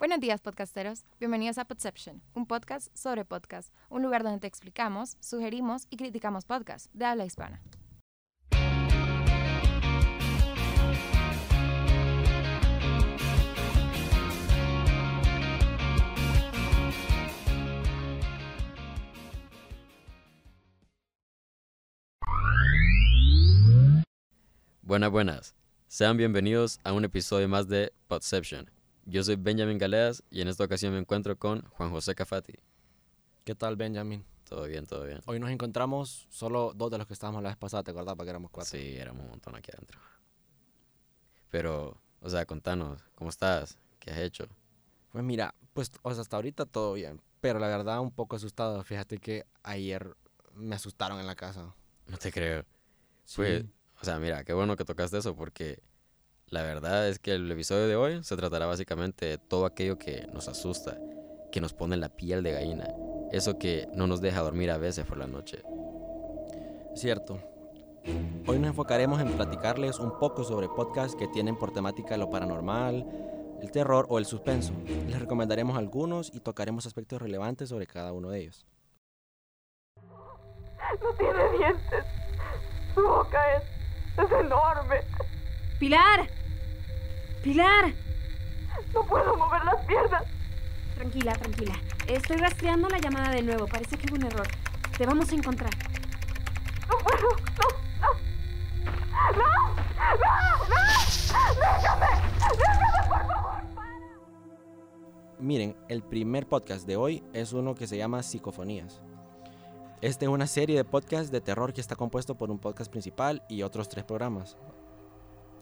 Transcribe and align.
Buenos 0.00 0.18
días, 0.18 0.40
podcasteros. 0.40 1.04
Bienvenidos 1.18 1.58
a 1.58 1.66
Podception, 1.66 2.22
un 2.32 2.46
podcast 2.46 2.88
sobre 2.96 3.26
podcast, 3.26 3.74
un 3.90 4.02
lugar 4.02 4.22
donde 4.22 4.40
te 4.40 4.46
explicamos, 4.46 5.18
sugerimos 5.20 5.86
y 5.90 5.98
criticamos 5.98 6.46
podcasts 6.46 6.88
de 6.94 7.04
habla 7.04 7.26
hispana. 7.26 7.60
Buenas, 24.80 25.10
buenas. 25.10 25.54
Sean 25.88 26.16
bienvenidos 26.16 26.80
a 26.84 26.94
un 26.94 27.04
episodio 27.04 27.50
más 27.50 27.68
de 27.68 27.92
Podception. 28.08 28.79
Yo 29.10 29.24
soy 29.24 29.34
Benjamin 29.34 29.76
Galeas 29.76 30.22
y 30.30 30.40
en 30.40 30.46
esta 30.46 30.62
ocasión 30.62 30.92
me 30.92 31.00
encuentro 31.00 31.36
con 31.36 31.62
Juan 31.62 31.90
José 31.90 32.14
Cafati. 32.14 32.54
¿Qué 33.42 33.56
tal, 33.56 33.74
Benjamin? 33.74 34.24
Todo 34.48 34.68
bien, 34.68 34.86
todo 34.86 35.04
bien. 35.04 35.20
Hoy 35.26 35.40
nos 35.40 35.50
encontramos 35.50 36.28
solo 36.30 36.72
dos 36.76 36.92
de 36.92 36.98
los 36.98 37.08
que 37.08 37.14
estábamos 37.14 37.42
la 37.42 37.48
vez 37.48 37.58
pasada, 37.58 37.82
¿te 37.82 37.90
acordás? 37.90 38.14
Porque 38.14 38.30
éramos 38.30 38.52
cuatro. 38.52 38.70
Sí, 38.70 38.96
éramos 38.96 39.24
un 39.24 39.30
montón 39.30 39.56
aquí 39.56 39.72
adentro. 39.72 39.98
Pero, 41.50 42.00
o 42.20 42.30
sea, 42.30 42.46
contanos, 42.46 43.02
¿cómo 43.16 43.30
estás? 43.30 43.80
¿Qué 43.98 44.12
has 44.12 44.18
hecho? 44.18 44.46
Pues 45.10 45.24
mira, 45.24 45.56
pues 45.72 45.90
o 46.02 46.12
sea, 46.12 46.22
hasta 46.22 46.36
ahorita 46.36 46.66
todo 46.66 46.92
bien, 46.92 47.20
pero 47.40 47.58
la 47.58 47.66
verdad 47.66 47.98
un 47.98 48.12
poco 48.12 48.36
asustado. 48.36 48.80
Fíjate 48.84 49.18
que 49.18 49.44
ayer 49.64 50.14
me 50.54 50.76
asustaron 50.76 51.18
en 51.18 51.26
la 51.26 51.34
casa. 51.34 51.74
No 52.06 52.16
te 52.16 52.30
creo. 52.30 52.62
Sí. 53.24 53.38
Pues, 53.38 53.64
o 54.00 54.04
sea, 54.04 54.20
mira, 54.20 54.44
qué 54.44 54.52
bueno 54.52 54.76
que 54.76 54.84
tocaste 54.84 55.18
eso 55.18 55.34
porque 55.34 55.82
la 56.50 56.62
verdad 56.62 57.08
es 57.08 57.20
que 57.20 57.34
el 57.34 57.50
episodio 57.50 57.86
de 57.86 57.94
hoy 57.94 58.24
se 58.24 58.36
tratará 58.36 58.66
básicamente 58.66 59.24
de 59.24 59.38
todo 59.38 59.66
aquello 59.66 59.98
que 59.98 60.26
nos 60.32 60.48
asusta, 60.48 60.98
que 61.52 61.60
nos 61.60 61.72
pone 61.72 61.96
la 61.96 62.08
piel 62.08 62.42
de 62.42 62.52
gallina, 62.52 62.88
eso 63.30 63.56
que 63.56 63.88
no 63.94 64.08
nos 64.08 64.20
deja 64.20 64.40
dormir 64.40 64.70
a 64.72 64.76
veces 64.76 65.06
por 65.06 65.16
la 65.16 65.28
noche. 65.28 65.62
Cierto. 66.96 67.38
Hoy 68.48 68.58
nos 68.58 68.70
enfocaremos 68.70 69.20
en 69.20 69.32
platicarles 69.32 70.00
un 70.00 70.18
poco 70.18 70.42
sobre 70.42 70.68
podcasts 70.68 71.14
que 71.14 71.28
tienen 71.28 71.56
por 71.56 71.72
temática 71.72 72.16
lo 72.16 72.30
paranormal, 72.30 73.06
el 73.62 73.70
terror 73.70 74.06
o 74.08 74.18
el 74.18 74.24
suspenso. 74.24 74.72
Les 75.06 75.20
recomendaremos 75.20 75.78
algunos 75.78 76.34
y 76.34 76.40
tocaremos 76.40 76.84
aspectos 76.84 77.22
relevantes 77.22 77.68
sobre 77.68 77.86
cada 77.86 78.12
uno 78.12 78.30
de 78.30 78.40
ellos. 78.40 78.66
No 81.00 81.12
tiene 81.16 81.58
dientes. 81.58 82.04
Su 82.94 83.02
boca 83.02 83.40
es, 83.56 83.62
es 84.18 84.32
enorme. 84.32 85.02
Pilar. 85.78 86.39
Pilar. 87.42 87.94
No 88.92 89.06
puedo 89.06 89.36
mover 89.36 89.64
las 89.64 89.84
piernas. 89.86 90.24
Tranquila, 90.94 91.32
tranquila. 91.32 91.74
Estoy 92.06 92.36
rastreando 92.36 92.88
la 92.88 92.98
llamada 92.98 93.30
de 93.30 93.42
nuevo. 93.42 93.66
Parece 93.66 93.96
que 93.96 94.06
hubo 94.08 94.16
un 94.16 94.26
error. 94.26 94.46
Te 94.98 95.06
vamos 95.06 95.32
a 95.32 95.34
encontrar. 95.34 95.70
No 96.88 96.98
puedo. 96.98 97.28
No, 97.58 97.68
no. 98.00 98.12
No, 99.32 99.38
no, 99.38 99.46
no. 100.68 100.90
Déjame. 101.54 102.06
Déjame, 102.58 103.08
por 103.08 103.26
favor. 103.26 103.62
Miren, 105.38 105.74
el 105.88 106.02
primer 106.02 106.46
podcast 106.46 106.86
de 106.86 106.96
hoy 106.96 107.24
es 107.32 107.54
uno 107.54 107.74
que 107.74 107.86
se 107.86 107.96
llama 107.96 108.22
Psicofonías. 108.22 109.00
Este 110.02 110.26
es 110.26 110.30
una 110.30 110.46
serie 110.46 110.76
de 110.76 110.84
podcasts 110.84 111.30
de 111.30 111.40
terror 111.40 111.72
que 111.72 111.80
está 111.80 111.96
compuesto 111.96 112.34
por 112.36 112.50
un 112.50 112.58
podcast 112.58 112.90
principal 112.90 113.42
y 113.48 113.62
otros 113.62 113.88
tres 113.88 114.04
programas. 114.04 114.58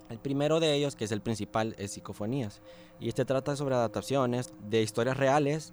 El 0.09 0.19
primero 0.19 0.59
de 0.61 0.75
ellos, 0.75 0.97
que 0.97 1.05
es 1.05 1.13
el 1.13 1.21
principal, 1.21 1.75
es 1.79 1.93
Psicofonías. 1.93 2.63
Y 2.99 3.09
este 3.09 3.25
trata 3.25 3.57
sobre 3.57 3.75
adaptaciones 3.75 4.53
de 4.69 4.83
historias 4.83 5.17
reales 5.17 5.73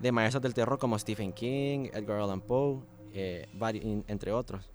de 0.00 0.10
maestros 0.12 0.42
del 0.42 0.54
terror 0.54 0.78
como 0.78 0.98
Stephen 0.98 1.32
King, 1.32 1.88
Edgar 1.92 2.20
Allan 2.20 2.40
Poe, 2.40 2.80
eh, 3.12 3.46
entre 4.08 4.32
otros. 4.32 4.70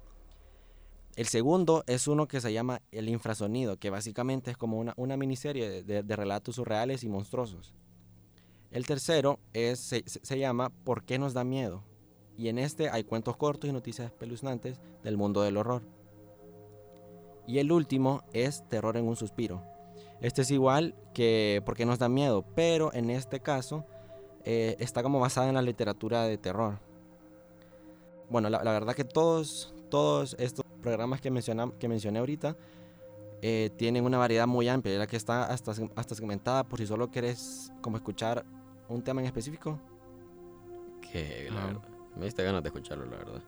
El 1.17 1.25
segundo 1.25 1.83
es 1.87 2.07
uno 2.07 2.27
que 2.27 2.39
se 2.39 2.53
llama 2.53 2.81
El 2.91 3.09
Infrasonido, 3.09 3.77
que 3.77 3.89
básicamente 3.89 4.51
es 4.51 4.57
como 4.57 4.77
una, 4.77 4.93
una 4.97 5.17
miniserie 5.17 5.83
de- 5.83 6.15
relatos 6.15 6.55
surreales 6.55 7.03
y 7.03 7.09
monstruosos. 7.09 7.73
El 8.71 8.85
tercero 8.85 9.39
es, 9.53 9.79
se- 9.79 10.03
se 10.05 10.39
llama 10.39 10.69
¿Por 10.69 11.03
qué 11.03 11.17
nos 11.17 11.33
da 11.33 11.43
miedo? 11.43 11.83
Y 12.37 12.49
en 12.49 12.59
este 12.59 12.89
hay 12.91 13.03
cuentos 13.03 13.35
cortos 13.35 13.67
y 13.69 13.73
noticias 13.73 14.05
espeluznantes 14.07 14.79
del 15.03 15.17
mundo 15.17 15.41
del 15.41 15.57
horror. 15.57 15.81
Y 17.47 17.59
el 17.59 17.71
último 17.71 18.23
es 18.33 18.63
Terror 18.69 18.97
en 18.97 19.07
un 19.07 19.15
suspiro. 19.15 19.63
Este 20.21 20.41
es 20.41 20.51
igual 20.51 20.93
que 21.13 21.61
¿Por 21.65 21.75
qué 21.75 21.85
nos 21.85 21.97
da 21.99 22.09
miedo? 22.09 22.43
Pero 22.55 22.93
en 22.93 23.09
este 23.09 23.39
caso 23.39 23.85
eh, 24.43 24.75
está 24.79 25.01
como 25.01 25.19
basada 25.19 25.47
en 25.49 25.55
la 25.55 25.61
literatura 25.61 26.23
de 26.23 26.37
terror. 26.37 26.79
Bueno, 28.29 28.49
la, 28.49 28.63
la 28.63 28.71
verdad 28.71 28.93
que 28.93 29.03
todos, 29.05 29.73
todos 29.89 30.35
estos 30.39 30.65
programas 30.81 31.21
que, 31.21 31.31
mencionam- 31.31 31.77
que 31.77 31.87
mencioné 31.87 32.19
ahorita 32.19 32.55
eh, 33.41 33.69
tienen 33.77 34.03
una 34.05 34.17
variedad 34.17 34.47
muy 34.47 34.67
amplia, 34.67 34.97
la 34.97 35.07
que 35.07 35.15
está 35.15 35.45
hasta, 35.45 35.71
hasta 35.95 36.15
segmentada 36.15 36.63
por 36.63 36.79
si 36.79 36.87
solo 36.87 37.09
querés 37.11 37.71
como 37.81 37.97
escuchar 37.97 38.43
un 38.89 39.01
tema 39.03 39.21
en 39.21 39.27
específico. 39.27 39.79
Que, 41.11 41.47
la 41.51 41.61
Ah. 41.63 41.65
verdad, 41.67 41.81
me 42.15 42.25
diste 42.25 42.43
ganas 42.43 42.63
de 42.63 42.69
escucharlo, 42.69 43.05
la 43.05 43.17
verdad. 43.17 43.41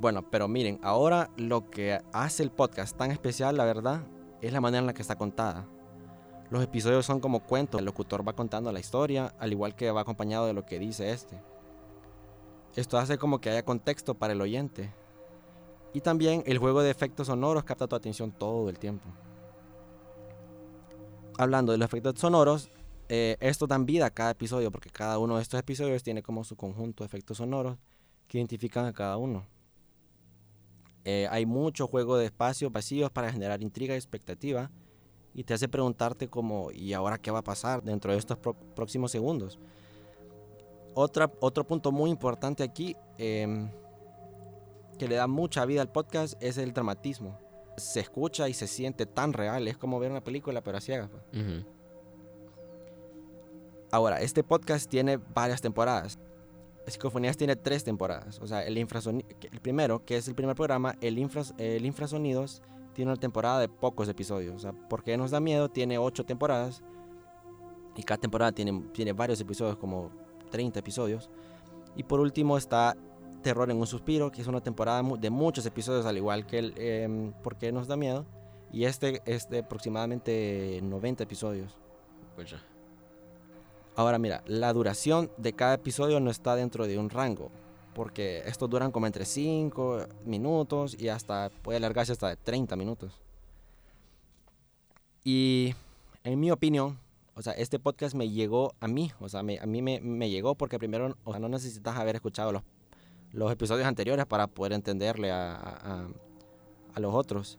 Bueno, 0.00 0.22
pero 0.30 0.46
miren, 0.46 0.78
ahora 0.84 1.28
lo 1.36 1.70
que 1.70 2.00
hace 2.12 2.44
el 2.44 2.52
podcast 2.52 2.96
tan 2.96 3.10
especial, 3.10 3.56
la 3.56 3.64
verdad, 3.64 4.06
es 4.40 4.52
la 4.52 4.60
manera 4.60 4.78
en 4.78 4.86
la 4.86 4.94
que 4.94 5.02
está 5.02 5.16
contada. 5.16 5.66
Los 6.50 6.62
episodios 6.62 7.04
son 7.04 7.18
como 7.18 7.40
cuentos, 7.40 7.80
el 7.80 7.84
locutor 7.84 8.26
va 8.26 8.32
contando 8.32 8.70
la 8.70 8.78
historia, 8.78 9.34
al 9.40 9.50
igual 9.50 9.74
que 9.74 9.90
va 9.90 10.02
acompañado 10.02 10.46
de 10.46 10.52
lo 10.52 10.64
que 10.64 10.78
dice 10.78 11.10
este. 11.10 11.42
Esto 12.76 12.96
hace 12.96 13.18
como 13.18 13.40
que 13.40 13.50
haya 13.50 13.64
contexto 13.64 14.14
para 14.14 14.34
el 14.34 14.40
oyente. 14.40 14.94
Y 15.92 16.00
también 16.00 16.44
el 16.46 16.58
juego 16.58 16.82
de 16.82 16.90
efectos 16.90 17.26
sonoros 17.26 17.64
capta 17.64 17.88
tu 17.88 17.96
atención 17.96 18.30
todo 18.30 18.68
el 18.70 18.78
tiempo. 18.78 19.08
Hablando 21.38 21.72
de 21.72 21.78
los 21.78 21.86
efectos 21.86 22.14
sonoros, 22.20 22.70
eh, 23.08 23.36
esto 23.40 23.66
dan 23.66 23.84
vida 23.84 24.06
a 24.06 24.10
cada 24.10 24.30
episodio, 24.30 24.70
porque 24.70 24.90
cada 24.90 25.18
uno 25.18 25.36
de 25.36 25.42
estos 25.42 25.58
episodios 25.58 26.04
tiene 26.04 26.22
como 26.22 26.44
su 26.44 26.54
conjunto 26.54 27.02
de 27.02 27.06
efectos 27.06 27.38
sonoros 27.38 27.78
que 28.28 28.38
identifican 28.38 28.84
a 28.84 28.92
cada 28.92 29.16
uno. 29.16 29.57
Eh, 31.10 31.26
hay 31.30 31.46
mucho 31.46 31.86
juego 31.86 32.18
de 32.18 32.26
espacios 32.26 32.70
vacíos 32.70 33.10
para 33.10 33.32
generar 33.32 33.62
intriga 33.62 33.94
y 33.94 33.96
expectativa 33.96 34.70
y 35.32 35.42
te 35.42 35.54
hace 35.54 35.66
preguntarte 35.66 36.28
como, 36.28 36.70
¿y 36.70 36.92
ahora 36.92 37.16
qué 37.16 37.30
va 37.30 37.38
a 37.38 37.42
pasar 37.42 37.82
dentro 37.82 38.12
de 38.12 38.18
estos 38.18 38.36
próximos 38.76 39.10
segundos? 39.10 39.58
Otra, 40.92 41.32
otro 41.40 41.66
punto 41.66 41.92
muy 41.92 42.10
importante 42.10 42.62
aquí 42.62 42.94
em, 43.16 43.70
que 44.98 45.08
le 45.08 45.14
da 45.14 45.26
mucha 45.26 45.64
vida 45.64 45.80
al 45.80 45.90
podcast 45.90 46.34
es 46.42 46.58
el 46.58 46.74
dramatismo. 46.74 47.38
Se 47.78 48.00
escucha 48.00 48.46
y 48.50 48.52
se 48.52 48.66
siente 48.66 49.06
tan 49.06 49.32
real, 49.32 49.66
es 49.66 49.78
como 49.78 49.98
ver 49.98 50.10
una 50.10 50.22
película 50.22 50.62
pero 50.62 50.76
a 50.76 50.82
ciegas. 50.82 51.08
pues. 51.08 51.64
Ahora, 53.90 54.20
este 54.20 54.44
podcast 54.44 54.90
tiene 54.90 55.16
varias 55.16 55.62
temporadas. 55.62 56.18
Psicofonías 56.90 57.36
tiene 57.36 57.56
tres 57.56 57.84
temporadas. 57.84 58.38
O 58.40 58.46
sea, 58.46 58.62
el, 58.64 58.76
infrasoni- 58.76 59.24
que- 59.38 59.48
el 59.48 59.60
primero, 59.60 60.04
que 60.04 60.16
es 60.16 60.28
el 60.28 60.34
primer 60.34 60.54
programa, 60.56 60.96
el, 61.00 61.18
infras- 61.18 61.54
el 61.58 61.84
Infrasonidos, 61.86 62.62
tiene 62.94 63.10
una 63.12 63.20
temporada 63.20 63.60
de 63.60 63.68
pocos 63.68 64.08
episodios. 64.08 64.54
O 64.56 64.58
sea, 64.58 64.72
porque 64.88 65.16
nos 65.16 65.30
da 65.30 65.40
miedo, 65.40 65.68
tiene 65.68 65.98
ocho 65.98 66.24
temporadas. 66.24 66.82
Y 67.96 68.02
cada 68.02 68.20
temporada 68.20 68.52
tiene, 68.52 68.84
tiene 68.92 69.12
varios 69.12 69.40
episodios, 69.40 69.76
como 69.76 70.10
30 70.50 70.78
episodios. 70.80 71.30
Y 71.96 72.02
por 72.04 72.20
último 72.20 72.56
está 72.56 72.96
Terror 73.42 73.70
en 73.70 73.76
un 73.76 73.86
suspiro, 73.86 74.30
que 74.32 74.40
es 74.40 74.46
una 74.48 74.60
temporada 74.60 75.02
de 75.18 75.30
muchos 75.30 75.64
episodios, 75.66 76.06
al 76.06 76.16
igual 76.16 76.46
que 76.46 76.58
el 76.58 76.74
em, 76.76 77.32
¿Por 77.42 77.56
qué 77.56 77.70
nos 77.72 77.86
da 77.88 77.96
miedo? 77.96 78.24
Y 78.72 78.84
este 78.84 79.22
es 79.24 79.48
de 79.48 79.60
aproximadamente 79.60 80.80
90 80.82 81.22
episodios. 81.24 81.74
Pucha. 82.36 82.60
Ahora 83.98 84.20
mira, 84.20 84.44
la 84.46 84.72
duración 84.72 85.28
de 85.38 85.54
cada 85.54 85.74
episodio 85.74 86.20
no 86.20 86.30
está 86.30 86.54
dentro 86.54 86.86
de 86.86 86.96
un 86.98 87.10
rango, 87.10 87.50
porque 87.94 88.44
estos 88.46 88.70
duran 88.70 88.92
como 88.92 89.08
entre 89.08 89.24
5 89.24 90.06
minutos 90.24 90.94
y 90.96 91.08
hasta 91.08 91.50
puede 91.50 91.78
alargarse 91.78 92.12
hasta 92.12 92.28
de 92.28 92.36
30 92.36 92.76
minutos. 92.76 93.20
Y 95.24 95.74
en 96.22 96.38
mi 96.38 96.52
opinión, 96.52 96.96
o 97.34 97.42
sea, 97.42 97.54
este 97.54 97.80
podcast 97.80 98.14
me 98.14 98.30
llegó 98.30 98.72
a 98.78 98.86
mí, 98.86 99.10
o 99.18 99.28
sea, 99.28 99.40
a 99.40 99.42
mí 99.42 99.82
me, 99.82 100.30
llegó 100.30 100.54
porque 100.54 100.78
primero, 100.78 101.16
o 101.24 101.32
sea, 101.32 101.40
no 101.40 101.48
necesitas 101.48 101.96
haber 101.96 102.14
escuchado 102.14 102.52
los, 103.32 103.50
episodios 103.50 103.88
anteriores 103.88 104.26
para 104.26 104.46
poder 104.46 104.74
entenderle 104.74 105.32
a, 105.32 105.56
a- 106.94 107.00
los 107.00 107.12
otros. 107.12 107.58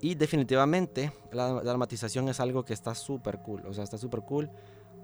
Y 0.00 0.14
definitivamente 0.14 1.12
la 1.30 1.60
dramatización 1.60 2.30
es 2.30 2.40
algo 2.40 2.64
que 2.64 2.72
está 2.72 2.94
súper 2.94 3.40
cool, 3.40 3.66
o 3.66 3.74
sea, 3.74 3.84
está 3.84 3.98
súper 3.98 4.22
cool 4.22 4.50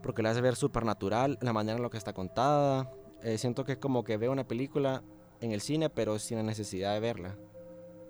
porque 0.03 0.23
le 0.23 0.29
hace 0.29 0.41
ver 0.41 0.57
súper 0.57 0.85
natural 0.85 1.39
la 1.41 1.53
manera 1.53 1.77
en 1.77 1.83
la 1.83 1.91
que 1.91 1.97
está 1.97 2.13
contada. 2.13 2.93
Eh, 3.23 3.39
siento 3.39 3.65
que 3.65 3.73
es 3.73 3.79
como 3.79 4.05
que 4.05 4.17
veo 4.17 4.33
una 4.33 4.47
película 4.47 5.03
en 5.41 5.53
el 5.53 5.61
cine, 5.61 5.91
pero 5.91 6.19
sin 6.19 6.39
la 6.39 6.43
necesidad 6.43 6.95
de 6.95 7.01
verla 7.01 7.37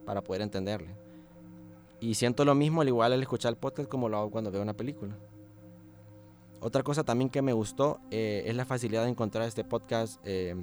para 0.05 0.23
poder 0.23 0.43
entenderle. 0.43 0.95
Y 2.01 2.15
siento 2.15 2.45
lo 2.45 2.55
mismo 2.55 2.81
al 2.81 2.89
igual 2.89 3.13
al 3.13 3.23
escuchar 3.23 3.51
el 3.51 3.59
podcast 3.59 3.89
como 3.89 4.09
lo 4.09 4.19
hago 4.19 4.31
cuando 4.31 4.51
veo 4.51 4.63
una 4.63 4.75
película. 4.75 5.17
Otra 6.61 6.83
cosa 6.83 7.05
también 7.05 7.29
que 7.29 7.43
me 7.43 7.53
gustó 7.53 8.01
eh, 8.11 8.45
es 8.47 8.57
la 8.57 8.65
facilidad 8.65 9.05
de 9.05 9.11
encontrar 9.11 9.47
este 9.47 9.65
podcast 9.65 10.21
eh, 10.25 10.55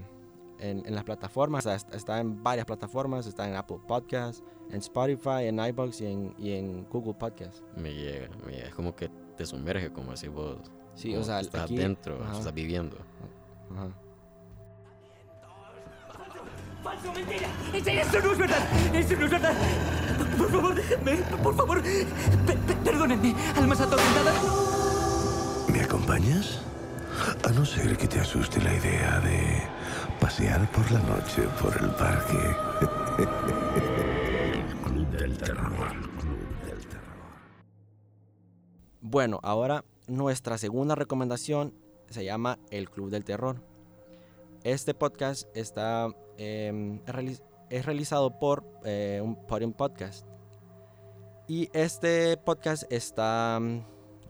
en, 0.59 0.85
en 0.85 0.95
las 0.95 1.03
plataformas. 1.03 1.65
O 1.65 1.71
está 1.71 2.19
en 2.19 2.41
varias 2.43 2.65
plataformas, 2.65 3.27
está 3.27 3.47
en 3.47 3.55
Apple 3.55 3.79
Podcasts, 3.87 4.43
en 4.71 4.77
Spotify, 4.77 5.45
en 5.47 5.59
iBox 5.59 6.01
y 6.01 6.05
en, 6.53 6.85
Google 6.89 7.13
Podcasts. 7.13 7.63
Me 7.75 7.93
llega, 7.93 8.29
me 8.45 8.53
llega. 8.53 8.67
Es 8.67 8.75
como 8.75 8.95
que 8.95 9.09
te 9.35 9.45
sumerge, 9.45 9.91
como 9.91 10.11
decís 10.11 10.29
vos. 10.29 10.71
Sí, 10.95 11.15
o 11.15 11.23
sea, 11.23 11.37
que 11.39 11.45
estás 11.45 11.63
aquí- 11.63 11.77
adentro, 11.77 12.19
ajá. 12.23 12.37
estás 12.39 12.53
viviendo. 12.53 12.97
Ajá. 13.73 13.87
¡Falso, 16.83 17.13
mentira! 17.13 17.47
¡Eso 17.73 18.19
no 18.21 18.31
es 18.31 18.37
verdad! 18.37 18.95
¡Eso 18.95 19.15
no 19.15 19.25
es 19.25 19.31
verdad! 19.31 19.53
Por 20.37 20.49
favor, 20.51 20.75
déjenme, 20.75 21.15
por 21.43 21.55
favor. 21.55 21.81
Pe- 21.83 22.05
pe- 22.55 22.75
perdónenme, 22.83 23.35
almas 23.55 23.81
atormentadas. 23.81 24.35
¿Me 25.71 25.81
acompañas? 25.81 26.61
A 27.45 27.49
no 27.51 27.65
ser 27.65 27.97
que 27.97 28.07
te 28.07 28.19
asuste 28.19 28.61
la 28.61 28.73
idea 28.73 29.19
de 29.19 29.61
pasear 30.21 30.69
por 30.71 30.89
la 30.91 30.99
noche 30.99 31.43
por 31.61 31.75
el 31.81 31.89
parque. 31.91 32.55
el 33.17 34.75
Club 34.83 35.07
del 35.09 35.37
Terror. 35.37 35.89
Club 36.19 36.65
del 36.65 36.85
Terror. 36.87 37.03
Bueno, 39.01 39.39
ahora 39.43 39.83
nuestra 40.09 40.57
segunda 40.57 40.95
recomendación 40.95 41.73
se 42.09 42.25
llama 42.25 42.59
El 42.71 42.89
Club 42.89 43.09
del 43.09 43.23
Terror. 43.23 43.61
Este 44.63 44.93
podcast 44.93 45.47
está 45.55 46.09
em, 46.37 46.99
es 47.69 47.85
realizado 47.85 48.39
por 48.39 48.65
eh, 48.83 49.21
un 49.23 49.35
Podium 49.35 49.73
Podcast. 49.73 50.25
Y 51.47 51.69
este 51.73 52.37
podcast 52.37 52.83
está, 52.91 53.59
mm, 53.61 53.85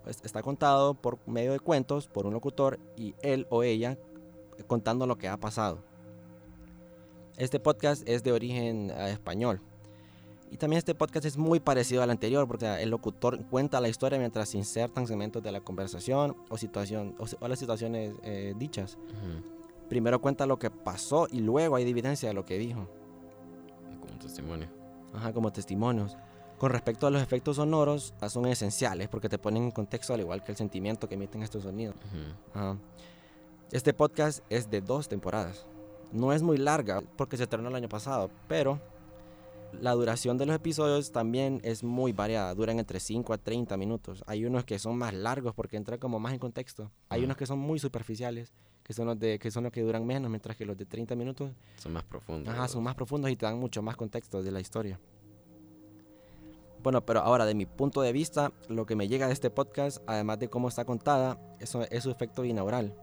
es- 0.07 0.21
está 0.23 0.41
contado 0.41 0.93
por 0.93 1.19
medio 1.27 1.51
de 1.51 1.59
cuentos 1.59 2.07
por 2.07 2.25
un 2.25 2.33
locutor 2.33 2.79
y 2.95 3.15
él 3.21 3.47
o 3.49 3.63
ella 3.63 3.97
contando 4.67 5.07
lo 5.07 5.17
que 5.17 5.27
ha 5.27 5.37
pasado. 5.37 5.83
Este 7.37 7.59
podcast 7.59 8.07
es 8.07 8.23
de 8.23 8.31
origen 8.33 8.91
eh, 8.91 9.11
español. 9.11 9.61
Y 10.51 10.57
también 10.57 10.79
este 10.79 10.95
podcast 10.95 11.25
es 11.25 11.37
muy 11.37 11.59
parecido 11.59 12.01
al 12.01 12.09
anterior 12.09 12.47
porque 12.47 12.81
el 12.81 12.89
locutor 12.89 13.43
cuenta 13.45 13.79
la 13.79 13.89
historia 13.89 14.17
mientras 14.17 14.49
se 14.49 14.57
insertan 14.57 15.05
segmentos 15.05 15.43
de 15.43 15.51
la 15.51 15.61
conversación 15.61 16.35
o, 16.49 16.57
situación, 16.57 17.15
o, 17.19 17.47
las 17.47 17.59
situaciones 17.59 18.15
eh, 18.23 18.53
dichas. 18.57 18.97
Primero 19.89 20.19
cuenta 20.19 20.45
lo 20.45 20.57
que 20.57 20.71
pasó 20.71 21.27
y 21.31 21.39
luego 21.39 21.75
hay 21.75 21.87
evidencia 21.87 22.29
de 22.29 22.33
lo 22.33 22.45
que 22.45 22.57
dijo. 22.57 22.87
Como 23.99 24.19
testimonio. 24.19 24.67
Ajá, 25.13 25.33
como 25.33 25.51
testimonios. 25.51 26.17
Con 26.57 26.71
respecto 26.71 27.07
a 27.07 27.11
los 27.11 27.21
efectos 27.21 27.55
sonoros, 27.55 28.13
ah, 28.19 28.29
son 28.29 28.45
esenciales 28.47 29.07
porque 29.07 29.29
te 29.29 29.37
ponen 29.37 29.63
en 29.63 29.71
contexto 29.71 30.13
al 30.13 30.19
igual 30.19 30.43
que 30.43 30.51
el 30.51 30.57
sentimiento 30.57 31.07
que 31.07 31.15
emiten 31.15 31.43
estos 31.43 31.63
sonidos. 31.63 31.95
Ajá. 32.53 32.75
Este 33.71 33.93
podcast 33.93 34.43
es 34.49 34.69
de 34.69 34.81
dos 34.81 35.07
temporadas. 35.07 35.65
No 36.11 36.33
es 36.33 36.41
muy 36.41 36.57
larga 36.57 37.01
porque 37.15 37.37
se 37.37 37.43
estrenó 37.43 37.69
el 37.69 37.75
año 37.75 37.87
pasado, 37.87 38.31
pero 38.47 38.79
la 39.73 39.93
duración 39.93 40.37
de 40.37 40.45
los 40.45 40.55
episodios 40.55 41.11
también 41.11 41.61
es 41.63 41.83
muy 41.83 42.11
variada. 42.11 42.53
Duran 42.53 42.79
entre 42.79 42.99
5 42.99 43.33
a 43.33 43.37
30 43.37 43.77
minutos. 43.77 44.23
Hay 44.27 44.45
unos 44.45 44.65
que 44.65 44.79
son 44.79 44.97
más 44.97 45.13
largos 45.13 45.53
porque 45.53 45.77
entran 45.77 45.99
como 45.99 46.19
más 46.19 46.33
en 46.33 46.39
contexto. 46.39 46.91
Hay 47.09 47.23
unos 47.23 47.37
que 47.37 47.45
son 47.45 47.59
muy 47.59 47.79
superficiales, 47.79 48.53
que 48.83 48.93
son 48.93 49.07
los 49.07 49.19
de 49.19 49.39
que 49.39 49.51
son 49.51 49.63
los 49.63 49.71
que 49.71 49.81
duran 49.81 50.05
menos, 50.05 50.29
mientras 50.29 50.57
que 50.57 50.65
los 50.65 50.77
de 50.77 50.85
30 50.85 51.15
minutos 51.15 51.51
Son 51.77 51.93
más 51.93 52.03
profundos. 52.03 52.53
Ajá, 52.53 52.67
son 52.67 52.83
más 52.83 52.95
profundos 52.95 53.31
y 53.31 53.35
te 53.35 53.45
dan 53.45 53.59
mucho 53.59 53.81
más 53.81 53.95
contexto 53.95 54.43
de 54.43 54.51
la 54.51 54.59
historia. 54.59 54.99
Bueno, 56.81 57.05
pero 57.05 57.19
ahora, 57.19 57.45
de 57.45 57.55
mi 57.55 57.65
punto 57.65 58.01
de 58.01 58.13
vista, 58.13 58.53
lo 58.69 58.85
que 58.85 58.95
me 58.95 59.07
llega 59.09 59.27
de 59.27 59.33
este 59.33 59.49
podcast, 59.49 60.01
además 60.07 60.39
de 60.39 60.49
cómo 60.49 60.69
está 60.69 60.85
contada, 60.85 61.37
eso 61.59 61.83
es 61.89 62.03
su 62.03 62.11
efecto 62.11 62.43
binaural. 62.43 62.93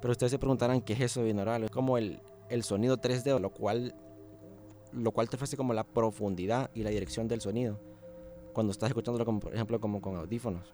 Pero 0.00 0.12
ustedes 0.12 0.30
se 0.30 0.38
preguntarán 0.38 0.80
qué 0.80 0.92
es 0.92 1.00
eso 1.00 1.24
binaural. 1.24 1.64
Es 1.64 1.70
como 1.72 1.98
el, 1.98 2.20
el 2.48 2.62
sonido 2.62 2.98
3D, 2.98 3.38
lo 3.40 3.50
cual, 3.50 3.94
lo 4.92 5.12
cual 5.12 5.28
te 5.28 5.36
ofrece 5.36 5.56
como 5.56 5.74
la 5.74 5.84
profundidad 5.84 6.70
y 6.74 6.82
la 6.82 6.90
dirección 6.90 7.28
del 7.28 7.40
sonido. 7.40 7.78
Cuando 8.52 8.72
estás 8.72 8.90
escuchándolo, 8.90 9.24
como, 9.24 9.40
por 9.40 9.54
ejemplo, 9.54 9.80
como 9.80 10.00
con 10.00 10.16
audífonos. 10.16 10.72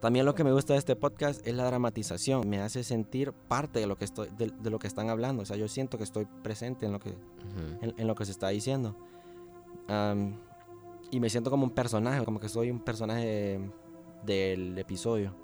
También 0.00 0.26
lo 0.26 0.34
que 0.34 0.44
me 0.44 0.52
gusta 0.52 0.74
de 0.74 0.78
este 0.78 0.94
podcast 0.94 1.44
es 1.46 1.54
la 1.54 1.64
dramatización. 1.64 2.48
Me 2.48 2.60
hace 2.60 2.84
sentir 2.84 3.32
parte 3.32 3.80
de 3.80 3.86
lo 3.86 3.96
que, 3.96 4.04
estoy, 4.04 4.28
de, 4.36 4.52
de 4.60 4.70
lo 4.70 4.78
que 4.78 4.86
están 4.86 5.10
hablando. 5.10 5.42
O 5.42 5.46
sea, 5.46 5.56
yo 5.56 5.66
siento 5.66 5.98
que 5.98 6.04
estoy 6.04 6.26
presente 6.42 6.86
en 6.86 6.92
lo 6.92 7.00
que, 7.00 7.10
en, 7.80 7.94
en 7.96 8.06
lo 8.06 8.14
que 8.14 8.24
se 8.24 8.30
está 8.30 8.48
diciendo. 8.48 8.94
Y 11.10 11.20
me 11.20 11.30
siento 11.30 11.50
como 11.50 11.64
un 11.64 11.70
personaje, 11.70 12.24
como 12.24 12.38
que 12.38 12.48
soy 12.48 12.70
un 12.70 12.80
personaje 12.80 13.60
del 14.24 14.78
episodio. 14.78 15.34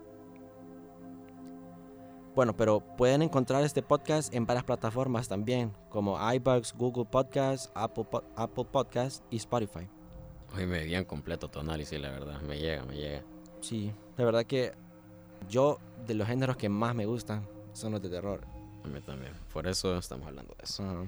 Bueno, 2.34 2.56
pero 2.56 2.80
pueden 2.96 3.22
encontrar 3.22 3.62
este 3.62 3.82
podcast 3.82 4.34
en 4.34 4.44
varias 4.44 4.64
plataformas 4.64 5.28
también, 5.28 5.72
como 5.88 6.18
iBugs, 6.32 6.74
Google 6.76 7.04
Podcasts, 7.04 7.70
Apple, 7.74 8.04
Po- 8.10 8.24
Apple 8.36 8.64
Podcasts 8.64 9.22
y 9.30 9.36
Spotify. 9.36 9.88
Hoy 10.56 10.66
me 10.66 10.84
bien 10.84 11.04
completo 11.04 11.48
tu 11.48 11.60
análisis, 11.60 11.98
la 12.00 12.10
verdad. 12.10 12.40
Me 12.40 12.58
llega, 12.58 12.84
me 12.84 12.96
llega. 12.96 13.22
Sí, 13.60 13.92
la 14.16 14.24
verdad 14.24 14.44
que 14.44 14.72
yo 15.48 15.78
de 16.06 16.14
los 16.14 16.26
géneros 16.26 16.56
que 16.56 16.68
más 16.68 16.94
me 16.94 17.06
gustan 17.06 17.46
son 17.72 17.92
los 17.92 18.02
de 18.02 18.08
terror. 18.10 18.40
A 18.84 18.88
mí 18.88 19.00
también. 19.00 19.32
Por 19.52 19.66
eso 19.68 19.96
estamos 19.96 20.26
hablando 20.26 20.54
de 20.58 20.64
eso. 20.64 21.06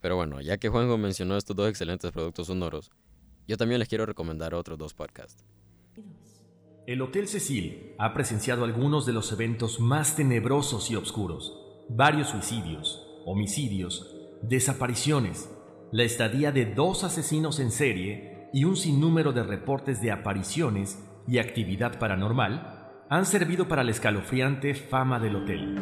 Pero 0.00 0.16
bueno, 0.16 0.40
ya 0.42 0.58
que 0.58 0.68
Juanjo 0.68 0.98
mencionó 0.98 1.36
estos 1.36 1.56
dos 1.56 1.68
excelentes 1.70 2.12
productos 2.12 2.46
sonoros, 2.48 2.90
yo 3.48 3.56
también 3.56 3.78
les 3.78 3.88
quiero 3.88 4.04
recomendar 4.06 4.54
otros 4.54 4.76
dos 4.78 4.92
podcasts. 4.94 5.44
El 6.86 7.02
Hotel 7.02 7.26
Cecil 7.26 7.94
ha 7.98 8.14
presenciado 8.14 8.62
algunos 8.62 9.06
de 9.06 9.12
los 9.12 9.32
eventos 9.32 9.80
más 9.80 10.14
tenebrosos 10.14 10.88
y 10.88 10.94
oscuros. 10.94 11.60
Varios 11.88 12.28
suicidios, 12.28 13.04
homicidios, 13.24 14.16
desapariciones, 14.42 15.50
la 15.90 16.04
estadía 16.04 16.52
de 16.52 16.64
dos 16.64 17.02
asesinos 17.02 17.58
en 17.58 17.72
serie 17.72 18.48
y 18.52 18.62
un 18.66 18.76
sinnúmero 18.76 19.32
de 19.32 19.42
reportes 19.42 20.00
de 20.00 20.12
apariciones 20.12 21.02
y 21.26 21.38
actividad 21.38 21.98
paranormal 21.98 23.04
han 23.10 23.26
servido 23.26 23.66
para 23.66 23.82
la 23.82 23.90
escalofriante 23.90 24.76
fama 24.76 25.18
del 25.18 25.34
hotel. 25.34 25.74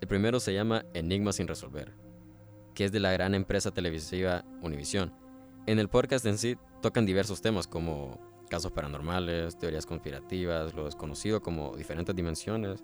El 0.00 0.08
primero 0.08 0.40
se 0.40 0.54
llama 0.54 0.86
Enigma 0.94 1.34
sin 1.34 1.46
resolver, 1.46 1.92
que 2.80 2.86
es 2.86 2.92
de 2.92 3.00
la 3.00 3.12
gran 3.12 3.34
empresa 3.34 3.70
televisiva 3.72 4.42
Univision. 4.62 5.12
En 5.66 5.78
el 5.78 5.90
podcast 5.90 6.24
en 6.24 6.38
sí 6.38 6.56
tocan 6.80 7.04
diversos 7.04 7.42
temas 7.42 7.66
como 7.66 8.18
casos 8.48 8.72
paranormales, 8.72 9.58
teorías 9.58 9.84
conspirativas, 9.84 10.72
lo 10.72 10.86
desconocido 10.86 11.42
como 11.42 11.76
diferentes 11.76 12.16
dimensiones, 12.16 12.82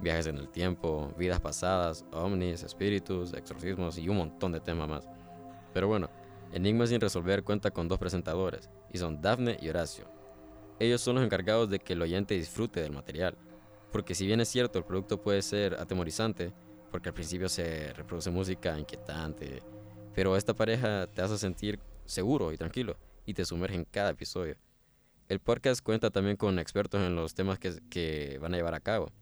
viajes 0.00 0.26
en 0.26 0.36
el 0.36 0.50
tiempo, 0.50 1.14
vidas 1.16 1.40
pasadas, 1.40 2.04
ovnis, 2.12 2.62
espíritus, 2.62 3.32
exorcismos 3.32 3.96
y 3.96 4.10
un 4.10 4.18
montón 4.18 4.52
de 4.52 4.60
temas 4.60 4.86
más. 4.86 5.08
Pero 5.72 5.88
bueno, 5.88 6.10
Enigma 6.52 6.86
sin 6.86 7.00
resolver 7.00 7.42
cuenta 7.42 7.70
con 7.70 7.88
dos 7.88 7.98
presentadores, 7.98 8.68
y 8.92 8.98
son 8.98 9.22
Daphne 9.22 9.56
y 9.62 9.70
Horacio. 9.70 10.10
Ellos 10.78 11.00
son 11.00 11.14
los 11.14 11.24
encargados 11.24 11.70
de 11.70 11.78
que 11.78 11.94
el 11.94 12.02
oyente 12.02 12.34
disfrute 12.34 12.82
del 12.82 12.92
material, 12.92 13.38
porque 13.92 14.14
si 14.14 14.26
bien 14.26 14.42
es 14.42 14.48
cierto 14.50 14.78
el 14.78 14.84
producto 14.84 15.22
puede 15.22 15.40
ser 15.40 15.72
atemorizante, 15.80 16.52
porque 16.90 17.10
al 17.10 17.14
principio 17.14 17.48
se 17.48 17.92
reproduce 17.92 18.30
música 18.30 18.78
inquietante, 18.78 19.62
pero 20.14 20.36
esta 20.36 20.54
pareja 20.54 21.06
te 21.06 21.22
hace 21.22 21.38
sentir 21.38 21.78
seguro 22.04 22.52
y 22.52 22.56
tranquilo 22.56 22.96
y 23.26 23.34
te 23.34 23.44
sumerge 23.44 23.76
en 23.76 23.84
cada 23.84 24.10
episodio. 24.10 24.56
El 25.28 25.40
podcast 25.40 25.82
cuenta 25.82 26.10
también 26.10 26.36
con 26.36 26.58
expertos 26.58 27.02
en 27.02 27.14
los 27.14 27.34
temas 27.34 27.58
que, 27.58 27.78
que 27.90 28.38
van 28.40 28.54
a 28.54 28.56
llevar 28.56 28.74
a 28.74 28.80
cabo. 28.80 29.12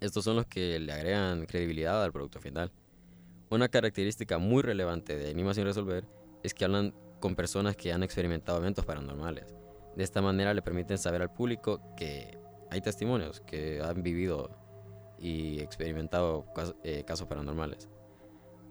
Estos 0.00 0.24
son 0.24 0.34
los 0.34 0.46
que 0.46 0.80
le 0.80 0.92
agregan 0.92 1.46
credibilidad 1.46 2.02
al 2.02 2.12
producto 2.12 2.40
final. 2.40 2.72
Una 3.50 3.68
característica 3.68 4.38
muy 4.38 4.62
relevante 4.62 5.16
de 5.16 5.30
Enigma 5.30 5.54
sin 5.54 5.64
resolver 5.64 6.04
es 6.42 6.54
que 6.54 6.64
hablan 6.64 6.92
con 7.20 7.36
personas 7.36 7.76
que 7.76 7.92
han 7.92 8.02
experimentado 8.02 8.58
eventos 8.58 8.84
paranormales. 8.84 9.54
De 9.94 10.02
esta 10.02 10.20
manera 10.20 10.54
le 10.54 10.62
permiten 10.62 10.98
saber 10.98 11.22
al 11.22 11.32
público 11.32 11.80
que 11.96 12.36
hay 12.70 12.80
testimonios 12.80 13.40
que 13.40 13.80
han 13.80 14.02
vivido 14.02 14.50
y 15.22 15.60
experimentado 15.60 16.44
cas- 16.54 16.74
eh, 16.82 17.04
casos 17.06 17.26
paranormales. 17.28 17.88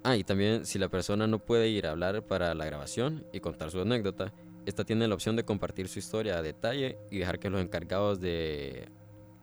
Ah, 0.04 0.18
y 0.18 0.24
también 0.24 0.66
si 0.66 0.78
la 0.80 0.90
persona 0.90 1.26
no 1.28 1.40
puede 1.40 1.70
ir 1.70 1.88
a 1.88 1.92
hablar 1.92 2.26
para 2.28 2.54
la 2.54 2.66
grabación 2.66 3.26
y 3.32 3.40
contar 3.40 3.72
su 3.72 3.80
anécdota, 3.80 4.34
esta 4.66 4.84
tiene 4.84 5.08
la 5.08 5.16
opción 5.16 5.36
de 5.36 5.46
compartir 5.46 5.88
su 5.88 6.00
historia 6.00 6.38
a 6.38 6.42
detalle 6.42 6.98
y 7.10 7.20
dejar 7.20 7.40
que 7.40 7.50
los 7.50 7.62
encargados 7.62 8.20
de 8.20 8.90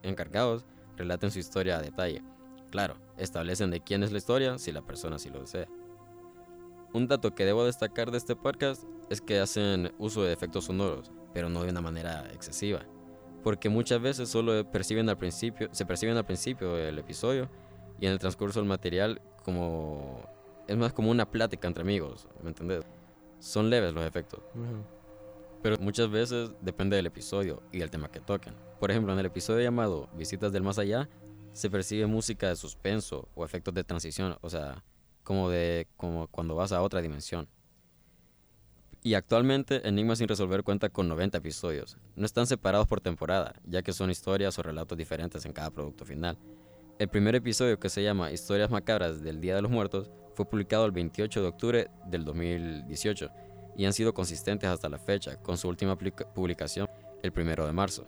encargados 0.02 0.66
relaten 0.96 1.30
su 1.30 1.38
historia 1.38 1.78
a 1.78 1.82
detalle. 1.82 2.22
Claro, 2.70 2.96
establecen 3.16 3.70
de 3.70 3.80
quién 3.80 4.02
es 4.02 4.12
la 4.12 4.18
historia 4.18 4.58
si 4.58 4.70
la 4.72 4.82
persona 4.82 5.16
así 5.16 5.30
lo 5.30 5.40
desea. 5.40 5.66
Un 6.92 7.06
dato 7.08 7.34
que 7.34 7.44
debo 7.44 7.64
destacar 7.64 8.10
de 8.10 8.18
este 8.18 8.36
podcast 8.36 8.84
es 9.10 9.20
que 9.20 9.38
hacen 9.40 9.92
uso 9.98 10.22
de 10.22 10.32
efectos 10.32 10.66
sonoros, 10.66 11.10
pero 11.32 11.48
no 11.48 11.62
de 11.62 11.70
una 11.70 11.80
manera 11.80 12.26
excesiva, 12.32 12.84
porque 13.42 13.68
muchas 13.68 14.00
veces 14.00 14.28
solo 14.28 14.70
perciben 14.70 15.08
al 15.08 15.16
principio, 15.16 15.68
se 15.72 15.86
perciben 15.86 16.16
al 16.16 16.26
principio 16.26 16.74
del 16.74 16.98
episodio 16.98 17.48
y 18.00 18.06
en 18.06 18.12
el 18.12 18.18
transcurso 18.18 18.60
del 18.60 18.68
material 18.68 19.20
como 19.44 20.22
es 20.66 20.76
más 20.76 20.92
como 20.92 21.10
una 21.10 21.30
plática 21.30 21.66
entre 21.66 21.82
amigos, 21.82 22.28
¿me 22.42 22.50
entendés? 22.50 22.84
Son 23.38 23.70
leves 23.70 23.94
los 23.94 24.04
efectos. 24.04 24.40
Ujú. 24.54 24.84
Pero 25.62 25.76
muchas 25.78 26.10
veces 26.10 26.50
depende 26.60 26.96
del 26.96 27.06
episodio 27.06 27.62
y 27.72 27.78
del 27.78 27.90
tema 27.90 28.10
que 28.10 28.20
toquen. 28.20 28.54
Por 28.78 28.90
ejemplo, 28.90 29.12
en 29.12 29.18
el 29.18 29.26
episodio 29.26 29.62
llamado 29.62 30.08
Visitas 30.14 30.52
del 30.52 30.62
Más 30.62 30.78
Allá, 30.78 31.08
se 31.52 31.70
percibe 31.70 32.06
música 32.06 32.48
de 32.48 32.56
suspenso 32.56 33.28
o 33.34 33.44
efectos 33.44 33.74
de 33.74 33.82
transición, 33.82 34.36
o 34.40 34.50
sea, 34.50 34.84
como 35.24 35.50
de 35.50 35.88
como 35.96 36.28
cuando 36.28 36.54
vas 36.54 36.72
a 36.72 36.82
otra 36.82 37.00
dimensión. 37.00 37.48
Y 39.02 39.14
actualmente 39.14 39.86
Enigma 39.86 40.16
sin 40.16 40.28
resolver 40.28 40.64
cuenta 40.64 40.88
con 40.88 41.08
90 41.08 41.38
episodios. 41.38 41.96
No 42.16 42.26
están 42.26 42.46
separados 42.46 42.88
por 42.88 43.00
temporada, 43.00 43.54
ya 43.64 43.82
que 43.82 43.92
son 43.92 44.10
historias 44.10 44.58
o 44.58 44.62
relatos 44.62 44.98
diferentes 44.98 45.46
en 45.46 45.52
cada 45.52 45.70
producto 45.70 46.04
final. 46.04 46.36
El 46.98 47.08
primer 47.08 47.36
episodio, 47.36 47.78
que 47.78 47.88
se 47.88 48.02
llama 48.02 48.32
Historias 48.32 48.70
Macabras 48.70 49.22
del 49.22 49.40
Día 49.40 49.54
de 49.54 49.62
los 49.62 49.70
Muertos, 49.70 50.10
fue 50.34 50.46
publicado 50.46 50.84
el 50.84 50.92
28 50.92 51.42
de 51.42 51.48
octubre 51.48 51.90
del 52.06 52.24
2018 52.24 53.30
y 53.76 53.84
han 53.84 53.92
sido 53.92 54.12
consistentes 54.12 54.68
hasta 54.68 54.88
la 54.88 54.98
fecha, 54.98 55.36
con 55.36 55.56
su 55.56 55.68
última 55.68 55.96
publicación 55.96 56.88
el 57.22 57.32
1 57.34 57.66
de 57.66 57.72
marzo. 57.72 58.06